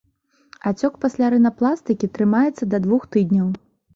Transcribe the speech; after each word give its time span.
Ацёк 0.69 0.93
пасля 1.03 1.27
рынапластыкі 1.33 2.09
трымаецца 2.17 2.69
да 2.75 2.83
двух 2.87 3.07
тыдняў. 3.17 3.47